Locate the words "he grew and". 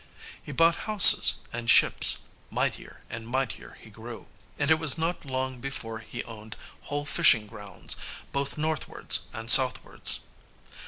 3.79-4.71